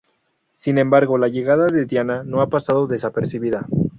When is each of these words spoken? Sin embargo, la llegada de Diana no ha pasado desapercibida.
Sin 0.55 0.79
embargo, 0.79 1.19
la 1.19 1.27
llegada 1.27 1.67
de 1.67 1.85
Diana 1.85 2.23
no 2.23 2.41
ha 2.41 2.47
pasado 2.49 2.87
desapercibida. 2.87 3.67